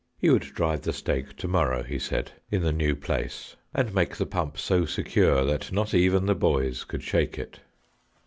[0.17, 4.15] He would drive the stake to morrow, he said, in the new place, and make
[4.15, 7.59] the pump so secure that not even the boys could shake it.